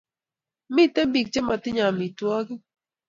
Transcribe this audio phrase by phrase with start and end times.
[0.73, 2.61] Miten pik che matinye amitwakik